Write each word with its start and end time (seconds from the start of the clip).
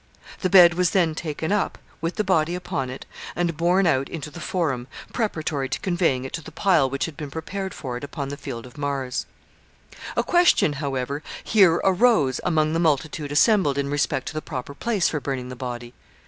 The 0.39 0.49
bed 0.49 0.73
was 0.73 0.89
then 0.89 1.13
taken 1.13 1.51
up, 1.51 1.77
with 2.01 2.15
the 2.15 2.23
body 2.23 2.55
upon 2.55 2.89
it, 2.89 3.05
and 3.35 3.55
borne 3.55 3.85
out 3.85 4.09
into 4.09 4.31
the 4.31 4.39
Forum, 4.39 4.87
preparatory 5.13 5.69
to 5.69 5.79
conveying 5.79 6.25
it 6.25 6.33
to 6.33 6.41
the 6.41 6.51
pile 6.51 6.89
which 6.89 7.05
had 7.05 7.15
been 7.15 7.29
prepared 7.29 7.71
for 7.71 7.97
it 7.97 8.03
upon 8.03 8.29
the 8.29 8.35
Field 8.35 8.65
of 8.65 8.79
Mars, 8.79 9.27
A 10.17 10.23
question, 10.23 10.73
however, 10.81 11.21
here 11.43 11.75
arose 11.83 12.41
among 12.43 12.73
the 12.73 12.79
multitude 12.79 13.31
assembled 13.31 13.77
in 13.77 13.91
respect 13.91 14.27
to 14.29 14.33
the 14.33 14.41
proper 14.41 14.73
place 14.73 15.07
for 15.07 15.19
burning 15.19 15.49
the 15.49 15.55
body. 15.55 15.93